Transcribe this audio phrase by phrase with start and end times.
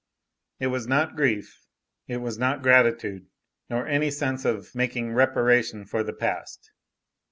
[0.59, 1.67] It was not grief,
[2.07, 3.27] it was not gratitude,
[3.69, 6.71] nor any sense of making reparation for the past.